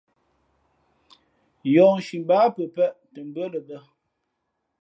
[1.73, 3.77] Yǒhnshi báá pəpēʼ tα mbʉά lα bᾱ.